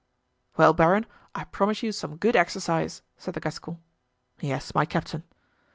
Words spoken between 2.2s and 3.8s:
exercise!" said the Gascon.